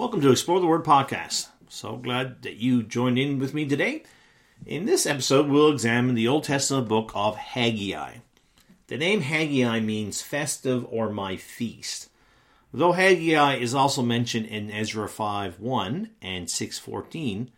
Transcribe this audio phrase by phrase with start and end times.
[0.00, 1.48] Welcome to Explore the Word podcast.
[1.68, 4.04] So glad that you joined in with me today.
[4.64, 8.14] In this episode, we'll examine the Old Testament book of Haggai.
[8.86, 12.08] The name Haggai means festive or my feast.
[12.72, 17.48] Though Haggai is also mentioned in Ezra 5 1 and 6.14,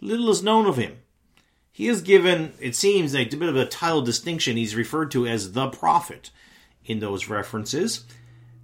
[0.00, 1.00] little is known of him.
[1.70, 4.56] He is given, it seems, a bit of a title distinction.
[4.56, 6.30] He's referred to as the prophet
[6.82, 8.06] in those references.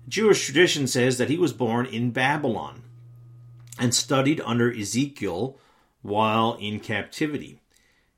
[0.09, 2.85] Jewish tradition says that he was born in Babylon
[3.79, 5.59] and studied under Ezekiel
[6.03, 7.61] while in captivity.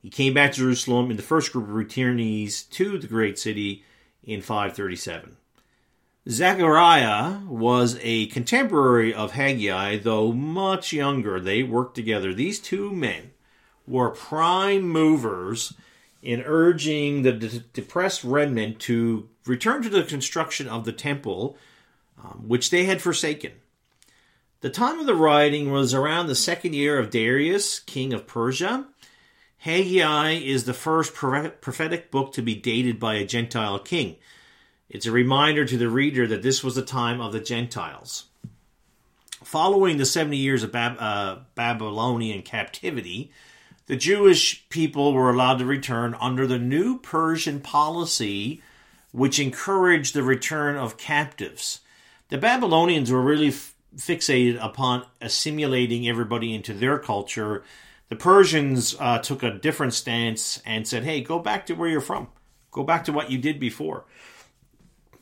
[0.00, 3.84] He came back to Jerusalem in the first group of returnees to the great city
[4.22, 5.36] in 537.
[6.28, 11.40] Zechariah was a contemporary of Haggai, though much younger.
[11.40, 12.34] They worked together.
[12.34, 13.30] These two men
[13.86, 15.72] were prime movers
[16.22, 21.56] in urging the de- depressed remnant to return to the construction of the temple,
[22.22, 23.52] um, which they had forsaken.
[24.60, 28.88] The time of the writing was around the second year of Darius, king of Persia.
[29.58, 34.16] Haggai is the first prophetic book to be dated by a Gentile king.
[34.88, 38.24] It's a reminder to the reader that this was the time of the Gentiles.
[39.44, 43.30] Following the 70 years of Bab- uh, Babylonian captivity,
[43.86, 48.60] the Jewish people were allowed to return under the new Persian policy,
[49.12, 51.80] which encouraged the return of captives.
[52.28, 53.52] The Babylonians were really
[53.96, 57.64] fixated upon assimilating everybody into their culture.
[58.08, 62.00] The Persians uh, took a different stance and said, hey, go back to where you're
[62.00, 62.28] from.
[62.70, 64.04] Go back to what you did before.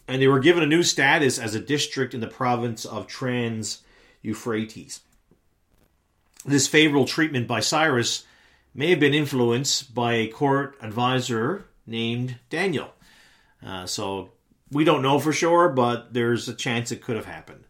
[0.09, 3.83] And they were given a new status as a district in the province of Trans
[4.23, 5.01] Euphrates.
[6.45, 8.25] This favorable treatment by Cyrus
[8.73, 12.93] may have been influenced by a court advisor named Daniel.
[13.65, 14.31] Uh, so
[14.71, 17.65] we don't know for sure, but there's a chance it could have happened.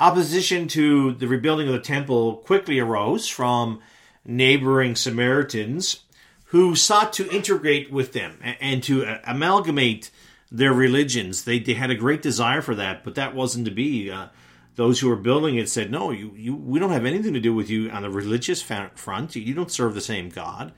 [0.00, 3.80] Opposition to the rebuilding of the temple quickly arose from
[4.24, 6.04] neighboring Samaritans
[6.46, 10.12] who sought to integrate with them and to amalgamate
[10.52, 11.42] their religions.
[11.42, 14.08] They, they had a great desire for that, but that wasn't to be.
[14.08, 14.28] Uh,
[14.76, 17.52] those who were building it said, "No, you, you, we don't have anything to do
[17.52, 19.34] with you on the religious front.
[19.34, 20.72] You don't serve the same God."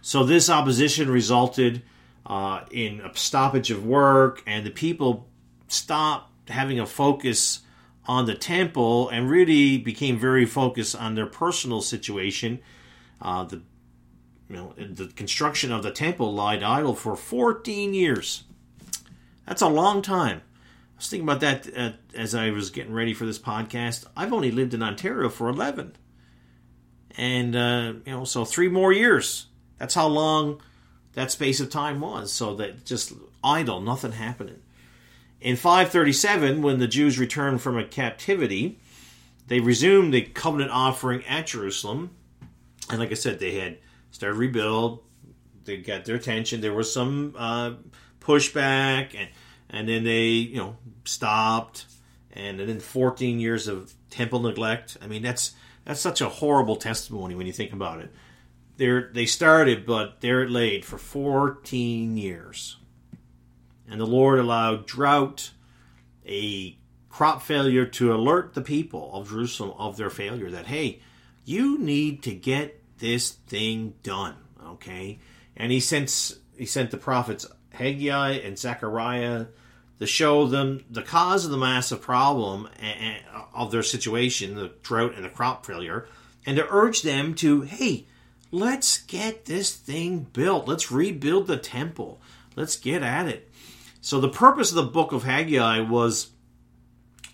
[0.00, 1.82] So this opposition resulted
[2.24, 5.28] uh, in a stoppage of work, and the people
[5.68, 7.60] stopped having a focus
[8.08, 12.58] on the temple and really became very focused on their personal situation.
[13.20, 13.62] Uh, the
[14.48, 18.44] you know the construction of the temple lied idle for 14 years.
[19.46, 20.38] That's a long time.
[20.38, 24.06] I was thinking about that uh, as I was getting ready for this podcast.
[24.16, 25.94] I've only lived in Ontario for 11,
[27.16, 29.46] and uh, you know, so three more years.
[29.76, 30.60] That's how long
[31.12, 32.32] that space of time was.
[32.32, 33.12] So that just
[33.44, 34.60] idle, nothing happening.
[35.40, 38.80] In 537, when the Jews returned from a captivity,
[39.46, 42.10] they resumed the covenant offering at Jerusalem.
[42.90, 43.78] And like I said, they had
[44.10, 45.02] started to rebuild.
[45.64, 46.60] They got their attention.
[46.60, 47.72] There was some uh,
[48.20, 49.28] pushback, and
[49.70, 51.86] and then they you know stopped.
[52.32, 54.96] And then 14 years of temple neglect.
[55.02, 58.12] I mean, that's that's such a horrible testimony when you think about it.
[58.76, 62.76] They they started, but they're laid for 14 years.
[63.90, 65.52] And the Lord allowed drought,
[66.26, 66.76] a
[67.08, 71.00] crop failure to alert the people of Jerusalem of their failure that, hey,
[71.44, 74.36] you need to get this thing done.
[74.64, 75.18] Okay?
[75.56, 79.46] And he sent he sent the prophets Haggai and Zechariah
[79.98, 82.68] to show them the cause of the massive problem
[83.54, 86.06] of their situation, the drought and the crop failure,
[86.46, 88.06] and to urge them to, hey,
[88.50, 90.68] let's get this thing built.
[90.68, 92.20] Let's rebuild the temple.
[92.54, 93.47] Let's get at it.
[94.08, 96.30] So the purpose of the book of Haggai was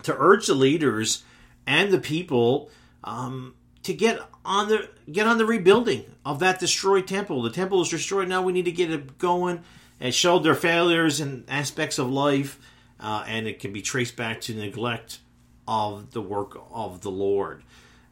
[0.03, 1.23] to urge the leaders
[1.69, 2.69] and the people
[3.05, 3.55] um,
[3.85, 7.43] to get on the get on the rebuilding of that destroyed temple.
[7.43, 8.43] The temple is destroyed now.
[8.43, 9.63] We need to get it going.
[10.01, 12.59] It showed their failures and aspects of life,
[12.99, 15.21] uh, and it can be traced back to neglect
[15.69, 17.63] of the work of the Lord.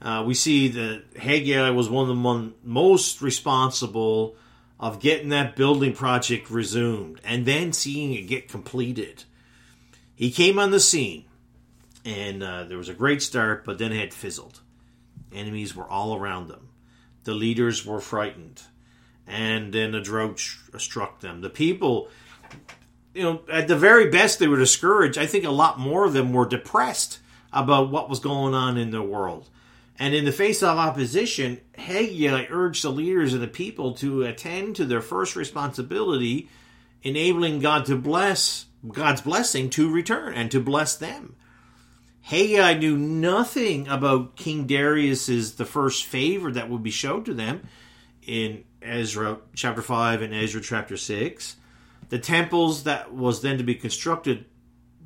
[0.00, 4.36] Uh, we see that Haggai was one of the most responsible
[4.82, 9.22] of getting that building project resumed and then seeing it get completed.
[10.16, 11.24] He came on the scene,
[12.04, 14.60] and uh, there was a great start, but then it had fizzled.
[15.32, 16.68] Enemies were all around them.
[17.22, 18.60] The leaders were frightened,
[19.24, 21.42] and then a drought struck them.
[21.42, 22.08] The people,
[23.14, 25.16] you know, at the very best, they were discouraged.
[25.16, 27.20] I think a lot more of them were depressed
[27.52, 29.48] about what was going on in the world.
[29.98, 34.76] And in the face of opposition, Haggai urged the leaders of the people to attend
[34.76, 36.48] to their first responsibility,
[37.02, 41.36] enabling God to bless God's blessing to return and to bless them.
[42.22, 47.66] Haggai knew nothing about King Darius's the first favor that would be shown to them
[48.22, 51.56] in Ezra chapter 5 and Ezra chapter 6.
[52.08, 54.44] The temples that was then to be constructed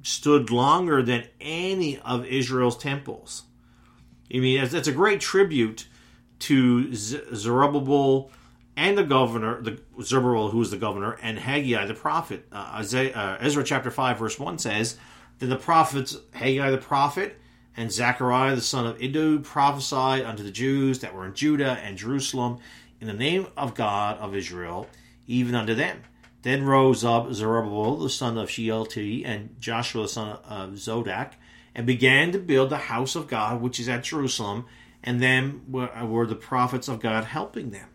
[0.02, 3.44] stood longer than any of Israel's temples.
[4.32, 5.86] I mean, that's a great tribute
[6.40, 8.30] to Zerubbabel
[8.76, 12.46] and the governor, the Zerubbabel, who was the governor, and Haggai the prophet.
[12.52, 14.98] Uh, Isaiah, uh, Ezra chapter 5, verse 1 says,
[15.38, 17.40] Then the prophets, Haggai the prophet,
[17.76, 21.96] and Zechariah the son of Iddo prophesied unto the Jews that were in Judah and
[21.96, 22.58] Jerusalem
[23.00, 24.88] in the name of God of Israel,
[25.26, 26.02] even unto them.
[26.42, 31.32] Then rose up Zerubbabel the son of Shealtiel and Joshua the son of Zodak,
[31.76, 34.64] and began to build the house of God which is at Jerusalem,
[35.04, 37.88] and then were, were the prophets of God helping them.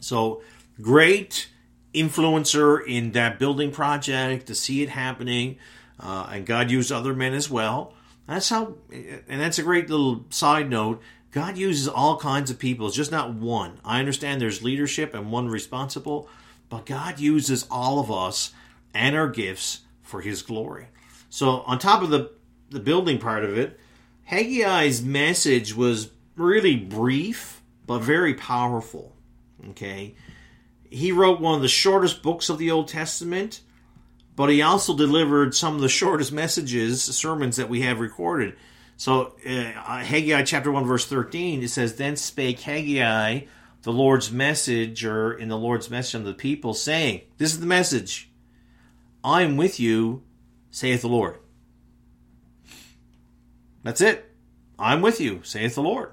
[0.00, 0.42] So
[0.82, 1.48] great
[1.94, 5.58] influencer in that building project to see it happening,
[6.00, 7.94] uh, and God used other men as well.
[8.26, 11.00] That's how, and that's a great little side note.
[11.30, 12.88] God uses all kinds of people.
[12.88, 13.78] It's just not one.
[13.84, 16.28] I understand there's leadership and one responsible,
[16.68, 18.52] but God uses all of us
[18.92, 20.88] and our gifts for His glory.
[21.30, 22.30] So, on top of the,
[22.70, 23.78] the building part of it,
[24.24, 29.14] Haggai's message was really brief, but very powerful.
[29.70, 30.14] Okay?
[30.90, 33.60] He wrote one of the shortest books of the Old Testament,
[34.34, 38.56] but he also delivered some of the shortest messages, sermons that we have recorded.
[38.96, 43.42] So, uh, Haggai chapter 1, verse 13, it says, Then spake Haggai,
[43.82, 48.30] the Lord's messenger, in the Lord's message unto the people, saying, This is the message
[49.22, 50.22] I am with you,
[50.70, 51.38] saith the Lord.
[53.86, 54.28] That's it.
[54.80, 56.10] I'm with you, saith the Lord.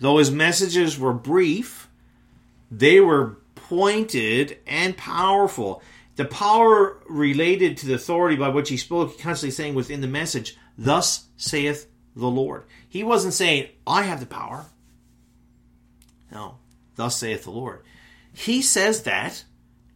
[0.00, 1.88] Though his messages were brief,
[2.68, 5.82] they were pointed and powerful.
[6.16, 10.56] The power related to the authority by which he spoke, constantly saying within the message,
[10.76, 11.86] Thus saith
[12.16, 12.64] the Lord.
[12.88, 14.64] He wasn't saying, I have the power.
[16.32, 16.56] No,
[16.96, 17.84] thus saith the Lord.
[18.32, 19.44] He says that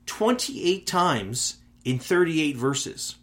[0.06, 3.16] 28 times in 38 verses.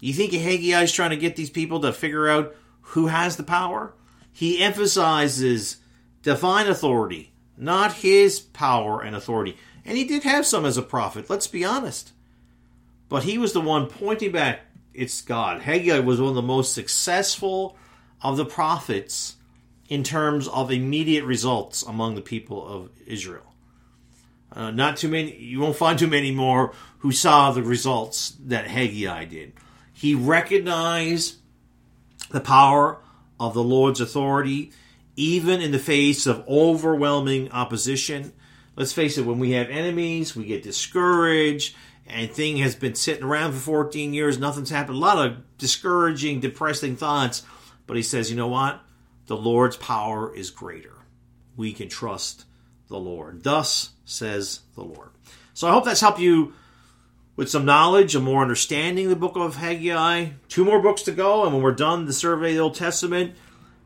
[0.00, 3.42] You think Haggai is trying to get these people to figure out who has the
[3.42, 3.94] power?
[4.32, 5.78] He emphasizes
[6.22, 9.56] divine authority, not his power and authority.
[9.84, 12.12] And he did have some as a prophet, let's be honest.
[13.08, 14.60] But he was the one pointing back
[14.94, 15.62] it's God.
[15.62, 17.76] Haggai was one of the most successful
[18.20, 19.36] of the prophets
[19.88, 23.54] in terms of immediate results among the people of Israel.
[24.54, 28.66] Uh, not too many, you won't find too many more who saw the results that
[28.66, 29.54] Haggai did.
[29.92, 31.36] He recognized
[32.30, 32.98] the power
[33.38, 34.72] of the Lord's authority,
[35.16, 38.32] even in the face of overwhelming opposition.
[38.76, 41.74] Let's face it, when we have enemies, we get discouraged
[42.06, 44.96] and thing has been sitting around for 14 years, nothing's happened.
[44.96, 47.42] A lot of discouraging, depressing thoughts.
[47.86, 48.80] But he says, you know what?
[49.26, 50.94] The Lord's power is greater.
[51.56, 52.44] We can trust
[52.88, 53.44] the Lord.
[53.44, 55.10] Thus says the Lord.
[55.54, 56.54] So I hope that's helped you
[57.36, 60.30] with some knowledge and more understanding of the book of Haggai.
[60.48, 63.34] Two more books to go, and when we're done the survey of the Old Testament,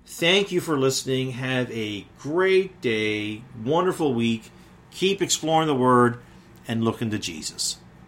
[0.05, 1.33] thank you for listening.
[1.33, 4.51] Have a great day, wonderful week.
[4.91, 6.19] Keep exploring the Word
[6.67, 7.79] and looking to Jesus.